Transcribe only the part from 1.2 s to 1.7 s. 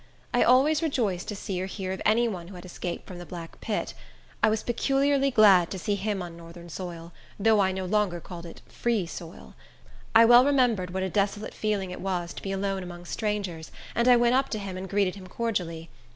to see or